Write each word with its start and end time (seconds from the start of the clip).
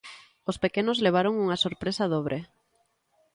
Os 0.49 0.57
pequenos 0.63 1.01
levaron 1.05 1.33
unha 1.45 1.61
sorpresa 1.65 2.09
dobre. 2.13 2.37